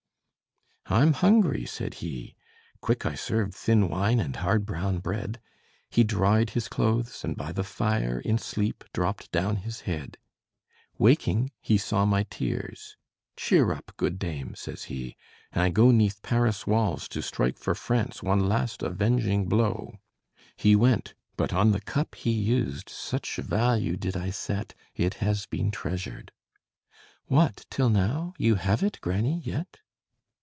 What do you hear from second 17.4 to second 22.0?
for France One last avenging blow.' He went; but on the